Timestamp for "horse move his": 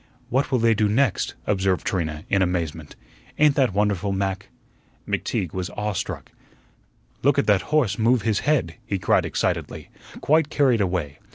7.69-8.39